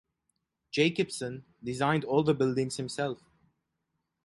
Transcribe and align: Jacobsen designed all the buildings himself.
Jacobsen 0.71 1.45
designed 1.63 2.03
all 2.05 2.23
the 2.23 2.33
buildings 2.33 2.77
himself. 2.77 3.21